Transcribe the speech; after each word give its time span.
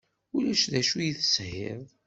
Ulac 0.35 0.63
d 0.71 0.73
acu 0.79 0.97
i 1.01 1.11
teshiḍ? 1.17 1.81